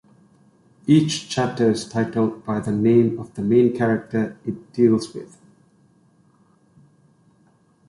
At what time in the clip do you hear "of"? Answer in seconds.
3.19-3.35